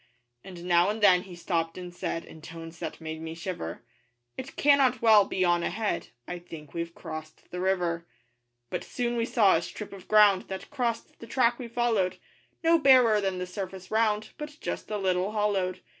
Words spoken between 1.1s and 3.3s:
he stopped and said In tones that made